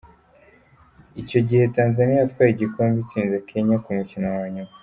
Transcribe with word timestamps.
Icyo 1.21 1.39
gihe, 1.47 1.63
Tanzania 1.77 2.15
yatwaye 2.19 2.49
igikombe 2.53 2.95
itsinze 3.03 3.35
Kenya 3.49 3.75
ku 3.83 3.89
mukino 3.97 4.27
wa 4.37 4.45
nyuma. 4.55 4.71